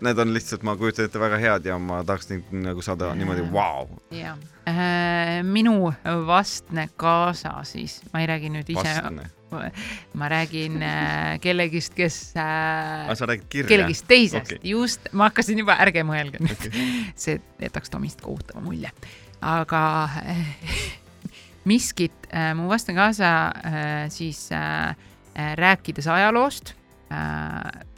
[0.01, 3.45] need on lihtsalt, ma kujutan ette, väga head ja ma tahaks neid nagu saada niimoodi,
[3.53, 4.33] vau, ja
[4.69, 5.93] äh, minu
[6.27, 9.29] vastne kaasa siis, ma ei räägi nüüd ise, vastne.
[9.51, 13.69] Ma räägin äh, kellegist, kes äh, aga, sa räägid kirja?
[13.69, 18.63] kellegist teisest okay., just, ma hakkasin juba, ärge mõelge nüüd okay., see jätaks Tomist kohutava
[18.65, 18.93] mulje,
[19.41, 19.83] aga
[20.23, 20.45] äh,
[21.71, 23.31] miskit mu vastne kaasa
[24.09, 24.47] siis
[25.61, 26.73] rääkides ajaloost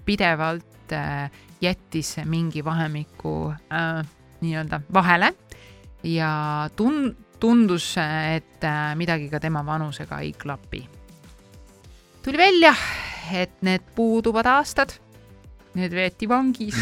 [0.02, 0.94] pidevalt
[1.62, 3.52] jättis mingi vahemiku
[4.42, 5.30] nii-öelda vahele
[6.02, 6.32] ja
[6.74, 8.66] tun-, tundus, et
[8.98, 10.82] midagi ka tema vanusega ei klapi.
[12.22, 12.74] Tuli välja,
[13.32, 14.94] et need puuduvad aastad,
[15.74, 16.78] need veeti vangis.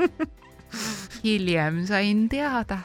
[1.24, 2.78] hiljem sain teada,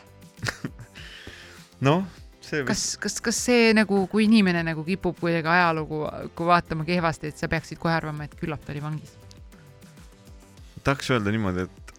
[1.85, 2.03] noh,
[2.43, 6.01] see vist, kas, kas, kas see nagu, kui inimene nagu kipub kuidagi ajalugu,
[6.35, 9.15] kui vaatama kehvasti, et sa peaksid kohe arvama, et küllap ta oli vangis.
[10.83, 11.95] tahaks öelda niimoodi, et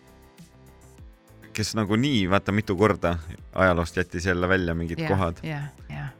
[1.57, 3.17] kes nagunii vaata mitu korda
[3.55, 5.11] ajaloost jättis jälle välja mingid yeah.
[5.11, 6.13] kohad, jah, jah,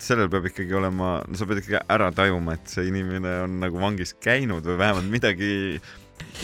[0.00, 3.58] et sellel peab ikkagi olema, no sa pead ikkagi ära tajuma, et see inimene on
[3.60, 5.50] nagu vangis käinud või vähemalt midagi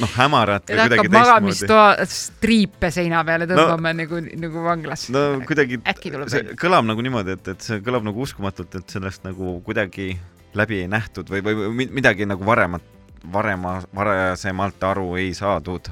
[0.02, 1.16] noh, hämarat või kuidagi teistmoodi.
[1.16, 5.08] magamistoa striipe seina peale tõmbama no, nagu, nagu vanglas.
[5.14, 5.80] no kuidagi
[6.32, 10.12] see kõlab nagu niimoodi, et, et see kõlab nagu uskumatult, et sellest nagu kuidagi
[10.56, 12.84] läbi ei nähtud või, või mi- midagi nagu varemat,
[13.32, 15.88] varema, varasemalt aru ei saadud,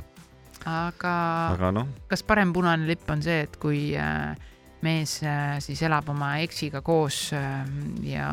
[0.69, 1.15] aga,
[1.57, 4.37] aga noh, kas parem punane lipp on see, et kui äh,
[4.85, 7.63] mees äh, siis elab oma eksiga koos äh,
[8.07, 8.31] ja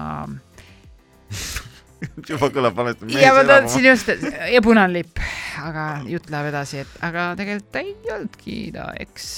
[2.30, 3.12] juba kõlab valesti.
[3.22, 4.10] ja ma tahtsin just,
[4.52, 5.22] ja punane lipp,
[5.62, 9.30] aga jutt läheb edasi, et aga tegelikult ta ei olnudki ta eks,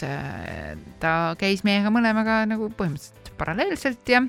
[1.04, 4.23] ta käis meiega mõlemaga nagu põhimõtteliselt paralleelselt ja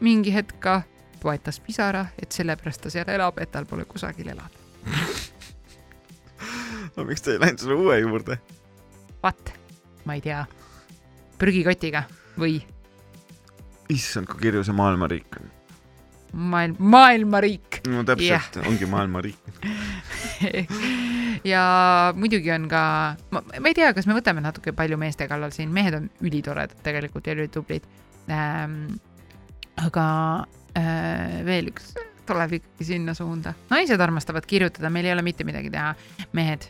[0.00, 0.80] mingi hetk ka
[1.22, 4.64] poetas pisara, et sellepärast ta seal elab, et tal pole kusagil elada.
[6.96, 8.38] no miks te ei läinud selle uue juurde?
[9.24, 9.54] What?
[10.06, 10.44] ma ei tea.
[11.38, 12.06] Prügikotiga
[12.40, 12.58] või
[13.92, 15.50] issand, kui kirju see maailmariik on.
[16.52, 17.82] maailm, maailmariik.
[17.88, 19.52] no täpselt yeah., ongi maailmariik.
[21.52, 21.66] ja
[22.16, 22.82] muidugi on ka,
[23.30, 27.28] ma, ei tea, kas me võtame natuke palju meeste kallal siin, mehed on ülitoredad tegelikult
[27.28, 27.86] ja ülitublid
[28.32, 28.96] ähm,
[29.80, 30.06] aga
[30.76, 31.92] äh, veel üks
[32.26, 33.54] tuleb ikkagi sinna suunda.
[33.70, 35.94] naised armastavad kirjutada, meil ei ole mitte midagi teha.
[36.32, 36.66] mehed,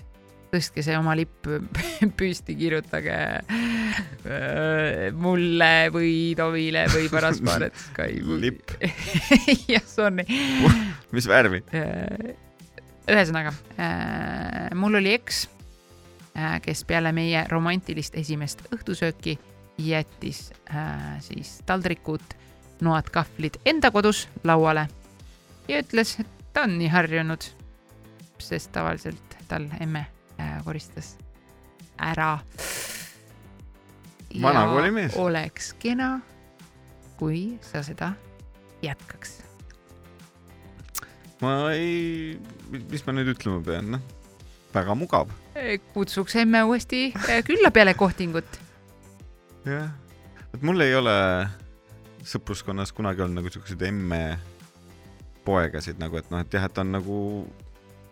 [0.56, 1.48] tõstke see oma lipp
[2.18, 8.22] püsti, kirjutage äh, mulle või Tovile või Parasparet Sky.
[8.42, 8.76] lipp,
[9.72, 10.26] jah, sorry
[11.14, 11.62] mis värvi?
[11.76, 12.32] Äh,
[13.06, 13.52] ühesõnaga,
[14.74, 15.44] mul oli eks,
[16.64, 19.36] kes peale meie romantilist esimest õhtusööki
[19.78, 22.34] jättis äh, siis taldrikud,
[22.80, 24.88] noad, kahvlid enda kodus lauale
[25.68, 27.48] ja ütles, et ta on nii harjunud,
[28.42, 30.15] sest tavaliselt tal emme äh,
[30.64, 31.16] koristas
[31.98, 32.38] ära.
[34.42, 35.16] Vana koolimees.
[35.16, 36.20] oleks kena,
[37.16, 38.12] kui sa seda
[38.84, 39.38] jätkaks
[41.44, 42.36] ma ei,
[42.70, 44.04] mis ma nüüd ütlema pean, noh,
[44.74, 45.32] väga mugav.
[45.92, 48.58] kutsuks emme uuesti äh, külla peale kohtingut.
[49.66, 49.90] jah,
[50.54, 51.16] et mul ei ole
[52.26, 54.38] sõpruskonnas kunagi olnud nagu siukseid emme
[55.46, 57.18] poegasid nagu, et noh, et jah, et on nagu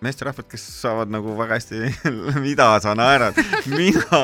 [0.04, 1.80] meesterahvad, kes saavad nagu väga hästi,
[2.44, 3.38] mida sa naerad,
[3.72, 4.22] mina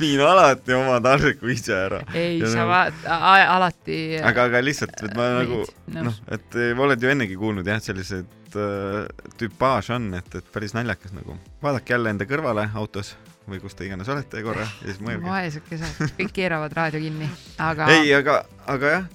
[0.00, 2.02] viin alati oma taldriku ise ära.
[2.14, 3.08] ei, sa nagu- vaat-,
[3.56, 3.98] alati.
[4.22, 5.74] aga, aga lihtsalt, et ma nagu nõus.
[6.10, 10.74] noh, et oled ju ennegi kuulnud jah, et selliseid äh, tüpaaž on, et, et päris
[10.76, 11.38] naljakas nagu.
[11.62, 13.14] vaadake jälle enda kõrvale autos
[13.48, 15.26] või kus te iganes olete korra ja siis mõelge.
[15.26, 17.30] vaesekesed, kõik keeravad raadio kinni,
[17.62, 19.08] aga ei, aga, aga jah,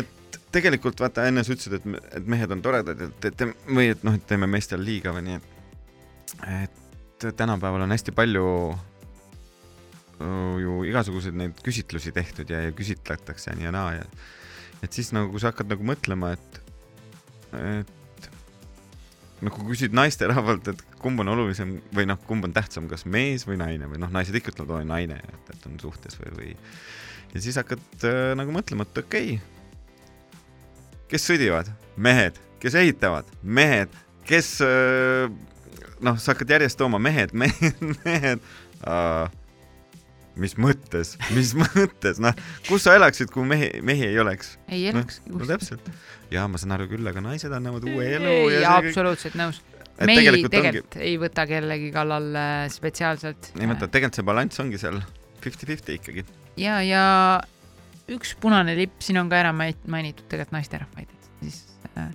[0.00, 0.14] et
[0.54, 4.16] tegelikult vaata enne sa ütlesid, et, et mehed on toredad, et, et või et noh,
[4.16, 5.54] et teeme meestele liiga või nii, et
[7.18, 8.44] et tänapäeval on hästi palju
[10.62, 14.04] ju igasuguseid neid küsitlusi tehtud ja, ja küsitletakse nii ja naa ja
[14.82, 16.60] et siis nagu, kui sa hakkad nagu mõtlema, et,
[17.58, 18.28] et
[19.42, 23.58] nagu küsid naisterahvalt, et kumb on olulisem või noh, kumb on tähtsam, kas mees või
[23.60, 26.50] naine või noh, naised ikka ütlevad, oi naine, et, et on suhtes või, või
[27.34, 29.57] ja siis hakkad äh, nagu mõtlema, et okei okay,,
[31.08, 33.92] kes sõdivad, mehed, kes ehitavad, mehed,
[34.28, 35.28] kes äh,
[36.04, 38.42] noh, sa hakkad järjest tooma mehed, mehed, mehed
[38.84, 39.28] äh,.
[40.38, 42.36] mis mõttes, mis mõttes, noh,
[42.68, 44.56] kus sa elaksid, kui mehi, mehi ei oleks?
[44.68, 45.90] ei elakski no täpselt.
[46.34, 48.92] ja ma saan aru küll, aga naised annavad uue elu ei, ja see kõik.
[48.92, 49.62] absoluutselt nõus.
[49.96, 53.54] et mehi tegelikult ongi, ei võta kellegi kallal äh, spetsiaalselt.
[53.58, 55.00] ei mõtle, tegelikult see balanss ongi seal
[55.42, 56.26] fifty-fifty ikkagi.
[56.60, 57.04] ja, ja
[58.14, 61.62] üks punane lipp, siin on ka ära mainitud tegelikult naisterahvaid, et siis
[61.94, 62.08] äh,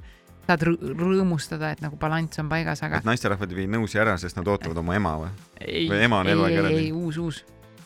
[0.47, 4.15] saad rõ- rõõmustada, et nagu balanss on paigas, aga et naisterahvad ei vii nõusi ära,
[4.19, 5.29] sest nad ootavad oma ema või?
[5.61, 7.03] ei, või ema on ei, eluaeg ei, ära ei, teinud.
[7.03, 7.43] uus, uus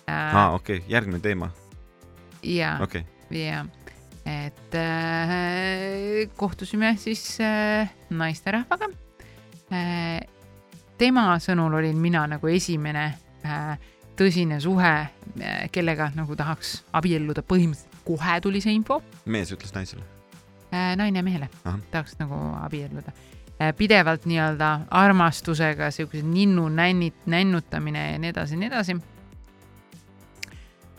[0.07, 0.39] aa, äh,.
[0.55, 1.51] okei okay,, järgmine teema,
[2.41, 3.43] ja, okei okay..
[3.43, 3.65] ja,
[4.27, 8.89] et äh, kohtusime siis äh, naisterahvaga
[9.73, 10.23] äh,.
[10.97, 13.05] tema sõnul olin mina nagu esimene
[13.45, 13.77] äh,
[14.17, 20.03] tõsine suhe äh,, kellega nagu tahaks abielluda, põhimõtteliselt kohe tuli see info mees ütles naisele.
[20.73, 21.49] äh,, naine mehele
[21.91, 23.11] tahaks nagu abielluda
[23.59, 23.73] äh,.
[23.77, 28.97] pidevalt nii-öelda armastusega siukese ninnu nännit-, nännutamine ja nii edasi ja nii edasi.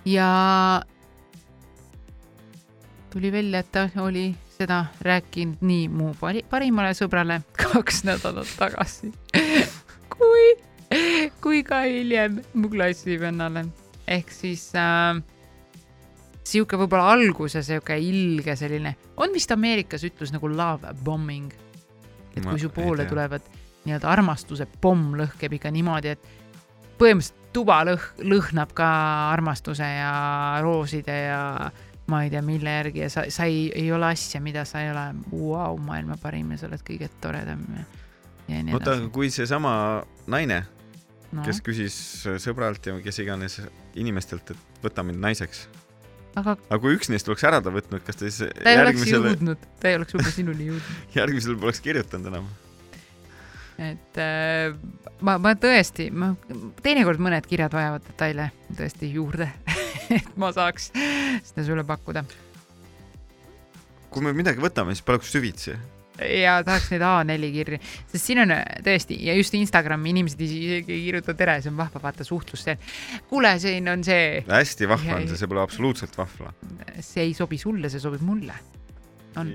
[0.05, 0.29] ja
[3.11, 9.13] tuli välja, et ta oli seda rääkinud nii mu pari- parimale sõbrale kaks nädalat tagasi
[10.15, 10.47] kui,
[11.43, 13.67] kui ka hiljem mu klassivennale.
[14.09, 15.23] ehk siis äh,
[16.49, 21.53] sihuke võib-olla alguse sihuke ilge selline, on vist Ameerikas ütlus nagu love bombing.
[22.37, 23.43] et kui su poole tulevad
[23.85, 26.29] nii-öelda armastuse pomm lõhkeb ikka niimoodi, et
[27.01, 28.89] põhimõtteliselt tuba lõh-, lõhnab ka
[29.33, 30.13] armastuse ja
[30.63, 31.43] rooside ja
[32.09, 34.93] ma ei tea, mille järgi ja sa, sa ei, ei ole asja, mida sa ei
[34.93, 37.85] ole, vau, maailma parim ja sa oled kõige toredam ja,
[38.49, 39.13] ja nii oota, edasi.
[39.15, 39.73] kui seesama
[40.31, 40.65] naine,
[41.29, 41.95] No, kes küsis
[42.41, 43.59] sõbralt ja kes iganes
[44.01, 45.67] inimestelt, et võta mind naiseks,
[46.39, 49.03] aga aga kui üks neist oleks ära ta võtnud, kas ta siis ta ei oleks
[49.03, 50.97] järgmisele, jõudnud, ta ei oleks võib-olla sinuni jõudnud.
[51.21, 52.51] järgmisele poleks kirjutanud enam?
[53.79, 54.75] et äh,
[55.21, 56.33] ma, ma tõesti, ma
[56.83, 59.53] teinekord mõned kirjad vajavad detaile tõesti juurde,
[60.19, 62.27] et ma saaks seda sulle pakkuda
[64.13, 65.77] kui me midagi võtame, siis paluks süvitsi.
[66.23, 67.79] Ja tahaks neid A4 kirju,
[68.13, 71.79] sest siin on äh, tõesti ja just Instagrami inimesed isegi ei kirjuta tere, see on
[71.79, 72.81] vahva vaata suhtlus seal.
[73.31, 76.53] kuule, siin on see, hästi vahva on see, see pole absoluutselt vahva.
[76.99, 78.57] see ei sobi sulle, see sobib mulle.
[79.39, 79.53] on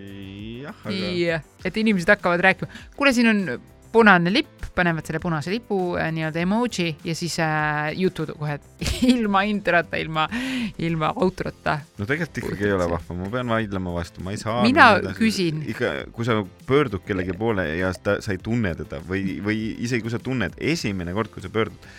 [0.64, 3.46] jah, aga et inimesed hakkavad rääkima, kuule, siin on
[3.94, 8.58] punane lipp, panevad selle punase lipu äh, nii-öelda emoji ja siis äh, jutud kohe
[9.14, 10.26] ilma introta, ilma,
[10.82, 11.78] ilma outrota.
[12.00, 14.62] no tegelikult ikkagi ei ole vahva, ma pean vaidlema vastu, ma ei saa.
[14.66, 15.62] Mina küsin.
[15.70, 20.06] ikka, kui sa pöördud kellegi poole ja ta, sa ei tunne teda või, või isegi
[20.06, 21.90] kui sa tunned, esimene kord, kui sa pöördud,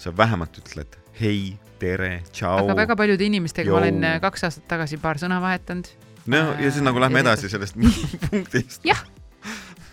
[0.00, 2.76] sa vähemalt ütled hei, tere, tšau aga.
[2.84, 3.76] väga paljude inimestega Jou.
[3.76, 5.88] ma olen äh, kaks aastat tagasi paar sõna vahetanud.
[6.30, 7.76] no ja siis nagu lähme Äh, edasi sellest
[8.30, 8.84] punktist.
[8.86, 9.02] jah,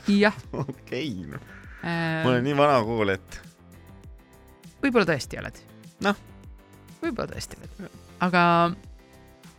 [0.07, 1.43] jah okei, noh,
[1.83, 2.43] ma äh, olen.
[2.47, 3.39] nii vana kool, et
[4.83, 5.61] võib-olla tõesti oled.
[6.05, 6.17] Noh..
[7.01, 8.43] võib-olla tõesti oled, aga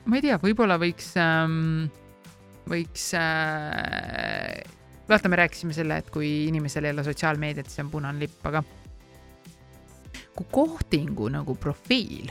[0.08, 1.88] ma ei tea, võib-olla võiks ähm,,
[2.68, 4.64] võiks äh,,
[5.08, 8.64] vaata, me rääkisime selle, et kui inimesel ei ole sotsiaalmeediat, siis on punane lipp, aga
[10.38, 12.30] kui kohtingu nagu profiil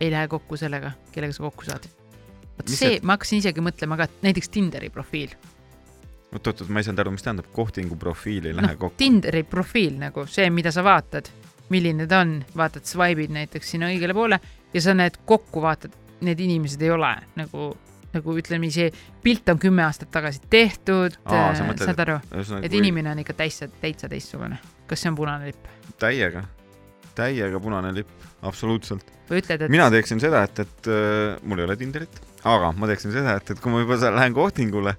[0.00, 1.86] ei lähe kokku sellega, kellega sa kokku saad.
[2.58, 5.32] vot see-, ma hakkasin isegi mõtlema ka, et näiteks Tinderi profiil,
[6.36, 8.98] oot-oot, ma ei saanud aru, mis tähendab kohtingu profiil ei lähe noh, kokku.
[9.00, 11.30] Tinderi profiil nagu see, mida sa vaatad,
[11.72, 14.40] milline ta on, vaatad, swipe'id näiteks sinna õigele poole
[14.74, 15.94] ja sa näed kokku, vaatad,
[16.26, 17.70] need inimesed ei ole nagu,
[18.14, 18.90] nagu ütleme, see
[19.24, 22.20] pilt on kümme aastat tagasi tehtud, sa saad aru,
[22.62, 24.60] et inimene on ikka täitsa, täitsa teistsugune.
[24.86, 26.44] kas see on punane lipp täiega,
[27.16, 28.10] täiega punane lipp,
[28.46, 29.08] absoluutselt.
[29.30, 32.88] või ütled, et mina teeksin seda, et, et äh, mul ei ole Tinderit, aga ma
[32.90, 34.96] teeksin seda, et, et kui ma juba lähen kohtingule,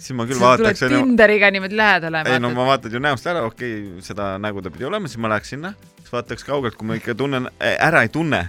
[0.00, 1.02] siis ma küll tuled vaataks, onju.
[1.04, 4.62] Tinderiga niimoodi lähedale, ei no vaatad, ma vaatan ju näost ära, okei okay,, seda nägu
[4.64, 8.02] ta pidi olema, siis ma läheks sinna, siis vaataks kaugelt, kui ma ikka tunnen, ära
[8.06, 8.42] ei tunne,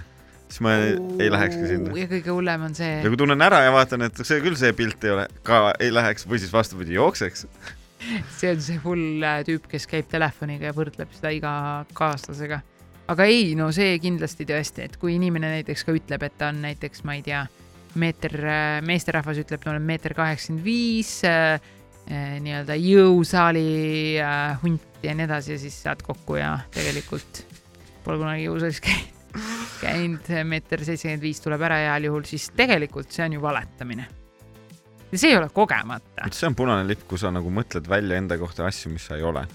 [0.48, 1.94] siis ma ei, ei lähekski sinna.
[1.98, 4.72] ja kõige hullem on see ja, kui tunnen ära ja vaatan, et see küll see
[4.76, 7.46] pilt ei ole, ka ei läheks või siis vastupidi jookseks.
[8.38, 11.54] see on see hull äh, tüüp, kes käib telefoniga ja võrdleb seda iga
[11.96, 12.62] kaaslasega.
[13.12, 16.64] aga ei, no see kindlasti tõesti, et kui inimene näiteks ka ütleb, et ta on
[16.64, 17.44] näiteks, ma ei tea,
[17.94, 18.34] meeter,
[18.86, 21.20] meesterahvas ütleb, ma olen meeter kaheksakümmend viis,
[22.42, 23.66] nii-öelda jõusaali
[24.20, 27.44] äh, hunt ja nii edasi ja siis saad kokku ja tegelikult
[28.04, 29.38] pole kunagi jõusaalis käinud,
[29.80, 34.08] käinud, meeter seitsekümmend viis tuleb ära heal juhul, siis tegelikult see on ju valetamine.
[35.12, 36.26] ja see ei ole kogemata.
[36.32, 39.22] see on punane lipp, kui sa nagu mõtled välja enda kohta asju, mis sa ei
[39.22, 39.46] ole.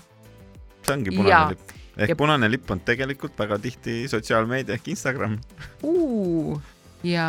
[0.85, 1.49] see ongi punane Jaa.
[1.51, 1.75] lipp.
[1.97, 5.37] ehk Ja- punane lipp on tegelikult väga tihti sotsiaalmeedia ehk Instagram.
[5.83, 6.61] uh,.
[7.07, 7.27] Ja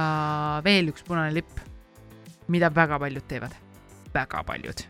[0.64, 1.60] veel üks punane lipp,
[2.52, 3.54] mida väga paljud teevad,
[4.14, 4.84] väga paljud,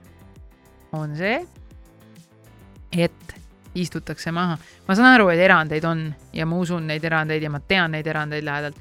[0.97, 1.41] on see,
[2.93, 3.35] et
[3.79, 4.57] istutakse maha.
[4.87, 8.07] ma saan aru, et erandeid on ja ma usun neid erandeid ja ma tean neid
[8.07, 8.81] erandeid lähedalt.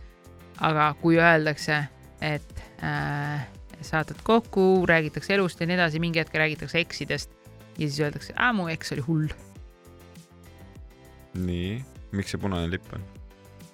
[0.58, 1.84] aga kui öeldakse,
[2.22, 3.44] et äh,
[3.82, 7.36] saatad kokku, räägitakse elust ja nii edasi, mingi hetk räägitakse eksidest
[7.78, 9.28] ja siis öeldakse, mu eks oli hull.
[11.38, 13.17] nii, miks see punane lipp on?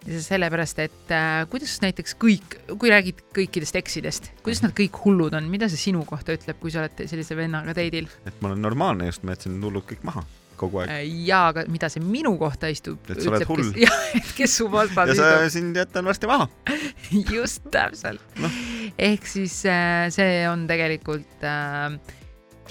[0.04, 5.48] sellepärast, et äh, kuidas näiteks kõik, kui räägid kõikidest eksidest, kuidas nad kõik hullud on,
[5.52, 9.08] mida see sinu kohta ütleb, kui sa oled sellise vennaga date'il et ma olen normaalne
[9.08, 10.26] just, ma jätsin hullud kõik maha
[10.60, 10.92] kogu aeg.
[10.92, 11.06] äh,?
[11.28, 13.64] ja, aga mida see minu kohta istub, Et sa oled hull.
[13.64, 16.50] kes, jah, et kes su vastas ja sa sind jätan varsti maha.
[17.38, 18.60] just täpselt Noh..
[18.98, 21.96] ehk siis äh, see on tegelikult äh,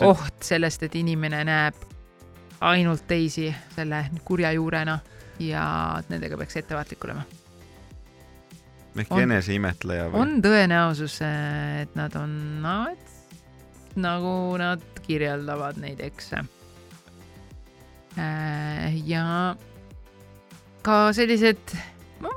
[0.05, 1.89] oht sellest, et inimene näeb
[2.63, 5.01] ainult teisi selle kurja juurena
[5.49, 5.65] ja
[6.11, 7.25] nendega peaks ettevaatlik olema.
[8.97, 10.23] ehk eneseimetleja või?
[10.23, 13.21] on tõenäosus, et nad on nats,
[13.97, 16.45] nagu nad kirjeldavad neid ekse.
[19.09, 19.25] ja
[20.83, 21.77] ka sellised,
[22.21, 22.33] ma,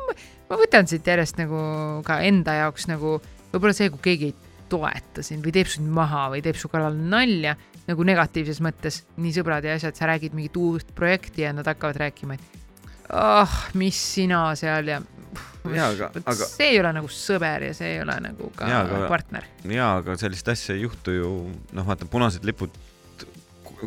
[0.50, 1.60] ma võtan siit järjest nagu
[2.08, 3.18] ka enda jaoks nagu
[3.52, 4.36] võib-olla see, kui keegi ei
[4.70, 9.34] toeta sind või teeb sind maha või teeb su kallal nalja nagu negatiivses mõttes, nii
[9.36, 12.65] sõbrad ja asjad, sa räägid mingit uut projekti ja nad hakkavad rääkima, et
[13.10, 15.02] ah, mis sina seal ja
[15.74, 18.84] jaa, aga, aga see ei ole nagu sõber ja see ei ole nagu ka Jaa,
[18.86, 19.48] aga- partner.
[19.70, 21.32] jaa, aga sellist asja ei juhtu ju,
[21.76, 22.74] noh, vaata punased lipud,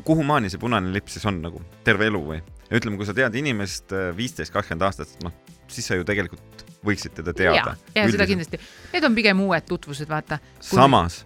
[0.05, 2.41] kuhumaani see punane lipp siis on nagu terve elu või?
[2.69, 5.35] ja ütleme, kui sa tead inimest äh, viisteist, kakskümmend aastat, noh,
[5.73, 7.77] siis sa ju tegelikult võiksid teda ja, teada.
[7.97, 8.27] ja seda.
[8.29, 8.61] kindlasti.
[8.93, 10.39] Need on pigem uued tutvused, vaata.
[10.63, 11.25] samas.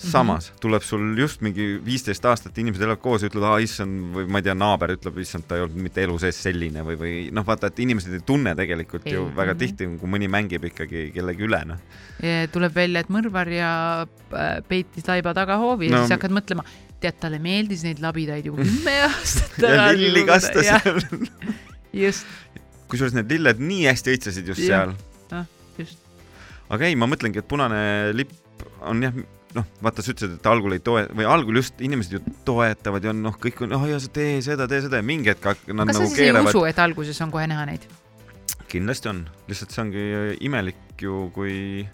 [0.00, 4.26] Samas tuleb sul just mingi viisteist aastat, inimesed elavad koos ja ütlevad, aa issand või
[4.32, 7.14] ma ei tea, naaber ütleb, issand, ta ei olnud mitte elu sees selline või, või
[7.36, 9.34] noh, vaata, et inimesed ei tunne tegelikult ju Ei.
[9.36, 9.58] väga Mhm.
[9.60, 11.78] tihti, kui mõni mängib ikkagi kellegi üle, noh.
[12.52, 13.72] tuleb välja, et mõrvar ja
[14.32, 16.64] äh, peitis laiba tagahoovi ja No- siis hakkad mõtlema,
[17.00, 21.00] tead, talle meeldis neid labidaid juba kümme aastat ja lilli kastas Jah, seal.
[22.04, 22.26] just,
[22.88, 24.92] kusjuures need lilled nii hästi õitsesid just Jah.
[25.30, 25.44] seal.
[25.78, 25.98] just.
[26.70, 28.32] aga ei, ma mõtlengi, et punane lipp
[28.84, 29.12] on jah,
[29.56, 33.14] noh, vaata, sa ütlesid, et algul ei toe- või algul just inimesed ju toetavad ja
[33.16, 35.56] noh, kõik on, oh ja sa tee seda, tee seda ja mingi hetk nad
[35.90, 36.52] kas sa nagu siis ei keeravad.
[36.54, 37.88] usu, et alguses on kohe näha neid?
[38.70, 40.04] kindlasti on, lihtsalt see ongi
[40.46, 41.86] imelik ju, kui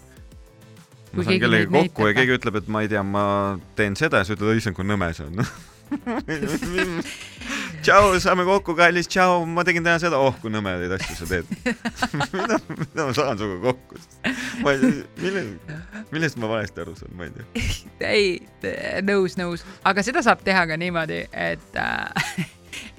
[1.07, 2.17] Kui ma saan keegi kellegagi kokku ja näitab.
[2.19, 3.23] keegi ütleb, et ma ei tea, ma
[3.79, 5.45] teen seda ja sa ütled, issand, kui nõme see on.
[7.85, 11.47] tšau, saame kokku, kallis, tšau, ma tegin täna seda, oh kui nõmedaid asju sa teed.
[12.35, 14.01] mida, mida ma saan sinuga kokku?
[14.63, 14.91] Ma ei tea,
[15.21, 15.43] mille,
[16.11, 17.65] millest ma valesti aru saan, ma ei tea.
[18.17, 18.29] ei,
[19.07, 22.45] nõus, nõus, aga seda saab teha ka niimoodi, et äh,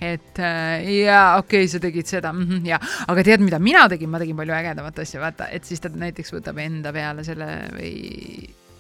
[0.00, 3.88] et äh, jaa, okei okay,, sa tegid seda mm, -hmm, jaa, aga tead, mida mina
[3.88, 7.48] tegin, ma tegin palju ägedamat asja, vaata, et siis ta näiteks võtab enda peale selle
[7.74, 7.92] või,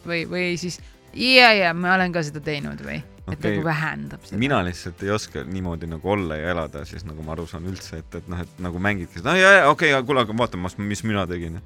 [0.06, 0.80] või, või siis
[1.14, 3.56] ja, ja ma olen ka seda teinud või, et Okei.
[3.56, 4.40] nagu vähendab seda.
[4.40, 8.02] mina lihtsalt ei oska niimoodi nagu olla ja elada, siis nagu ma aru saan üldse,
[8.02, 11.04] et, et noh, et nagu mängidki seda, ja, ja okei okay,, kuule, aga vaata, mis
[11.04, 11.60] mina tegin.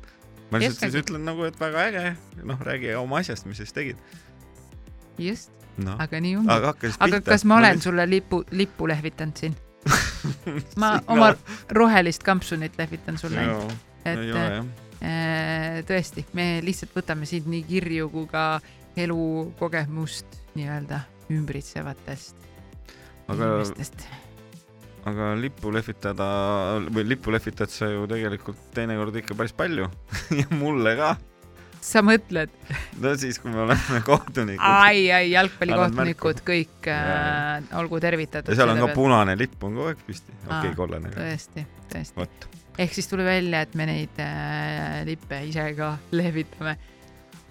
[0.52, 2.04] Ma lihtsalt siis ütlen nagu, et väga äge,
[2.44, 4.00] noh, räägi oma asjast, mis sa siis tegid.
[5.18, 6.52] just, noh, aga nii ongi.
[6.52, 6.74] aga
[7.06, 9.56] aga kas ma olen sulle lipu, lippu lehvitanud siin?
[10.82, 11.32] ma oma
[11.74, 13.46] rohelist kampsunit lehvitan sulle,
[14.04, 14.70] et ei ole jah.
[15.00, 18.46] äh, tõesti, me lihtsalt võtame siit nii kirju kui ka
[18.96, 21.00] elukogemust nii-öelda
[21.32, 22.36] ümbritsevatest
[23.32, 24.06] aga, inimestest.
[25.08, 26.28] Aga lippu lehvitada
[26.92, 29.88] või lippu lehvitad sa ju tegelikult teinekord ikka päris palju
[30.40, 31.10] ja mulle ka.
[31.82, 32.52] sa mõtled,
[33.02, 34.62] no siis, kui me oleme kohtunikud.
[34.62, 38.54] ai, ai, jalgpallikohtunikud kõik äh, olgu tervitatud.
[38.54, 42.28] ja seal on ka punane lipp on kogu aeg püsti, okei okay,, kollane tõesti, tõesti.
[42.86, 46.78] ehk siis tuli välja, et me neid äh, lippe ise ka lehvitame.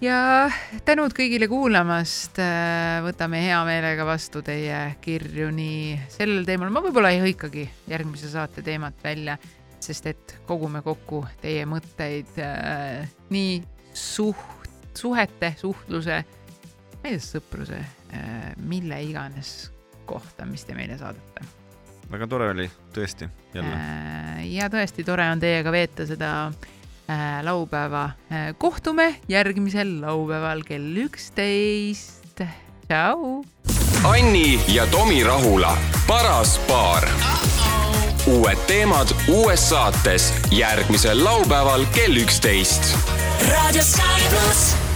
[0.02, 0.50] Ja
[0.86, 7.12] tänud kõigile kuulamast äh,, võtame hea meelega vastu teie kirju nii sellel teemal, ma võib-olla
[7.14, 9.38] ei hõikagi järgmise saate teemat välja,
[9.82, 13.62] sest et kogume kokku teie mõtteid äh, nii
[13.94, 19.70] suht, suhete, suhtluse, ma ei tea, sõpruse äh,, mille iganes
[20.06, 21.46] kohta, mis te meile saadate.
[22.10, 23.74] väga tore oli tõesti jälle.
[23.78, 26.81] Äh, ja tõesti tore on teiega veeta seda äh,
[27.42, 28.10] laupäeva.
[28.58, 32.42] kohtume järgmisel laupäeval kell üksteist.
[32.88, 33.44] tšau.
[34.04, 37.08] Anni ja Tomi Rahula, paras paar.
[38.26, 42.94] uued teemad uues saates järgmisel laupäeval kell üksteist
[43.50, 44.91] Radio Sky pluss.